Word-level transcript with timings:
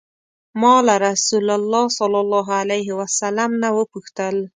ما 0.61 0.75
له 0.87 0.95
رسول 1.07 1.45
الله 1.57 1.85
صلی 1.99 2.19
الله 2.25 2.47
علیه 2.61 2.89
وسلم 2.99 3.51
نه 3.63 3.69
وپوښتل. 3.77 4.35